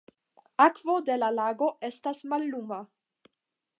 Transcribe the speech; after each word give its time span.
Akvo 0.65 0.95
de 1.09 1.17
la 1.21 1.29
lago 1.39 1.69
estas 1.91 2.23
malluma. 2.33 2.81